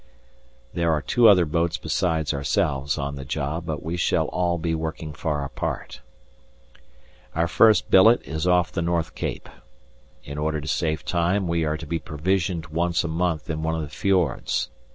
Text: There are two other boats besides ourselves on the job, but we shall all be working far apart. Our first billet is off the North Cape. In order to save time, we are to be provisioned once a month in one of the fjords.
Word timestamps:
There 0.73 0.91
are 0.91 1.01
two 1.03 1.29
other 1.29 1.45
boats 1.45 1.77
besides 1.77 2.33
ourselves 2.33 2.97
on 2.97 3.17
the 3.17 3.23
job, 3.23 3.67
but 3.67 3.83
we 3.83 3.97
shall 3.97 4.25
all 4.29 4.57
be 4.57 4.73
working 4.73 5.13
far 5.13 5.45
apart. 5.45 6.01
Our 7.35 7.47
first 7.47 7.91
billet 7.91 8.19
is 8.25 8.47
off 8.47 8.71
the 8.71 8.81
North 8.81 9.13
Cape. 9.13 9.47
In 10.23 10.39
order 10.39 10.59
to 10.59 10.67
save 10.67 11.05
time, 11.05 11.47
we 11.47 11.65
are 11.65 11.77
to 11.77 11.85
be 11.85 11.99
provisioned 11.99 12.65
once 12.69 13.03
a 13.03 13.07
month 13.07 13.47
in 13.47 13.61
one 13.61 13.75
of 13.75 13.83
the 13.83 13.89
fjords. 13.89 14.69